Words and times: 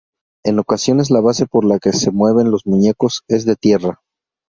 En 0.43 0.57
ocasiones 0.57 1.11
la 1.11 1.19
base 1.19 1.45
por 1.45 1.63
la 1.63 1.77
que 1.77 1.93
se 1.93 2.09
mueven 2.09 2.49
los 2.49 2.65
muñecos 2.65 3.21
es 3.29 3.45
de 3.45 3.55
tierra. 3.55 4.01